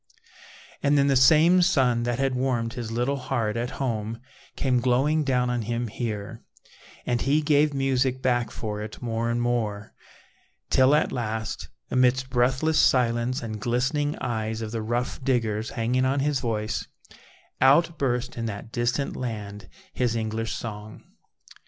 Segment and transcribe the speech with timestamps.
[0.81, 4.19] And then the same sun that had warmed his little heart at home
[4.55, 6.41] came glowing down on him here,
[7.05, 9.93] and he gave music back for it more and more,
[10.71, 16.21] till at last amidst breathless silence and glistening eyes of the rough diggers hanging on
[16.21, 16.87] his voice
[17.61, 21.03] out burst in that distant land his English song.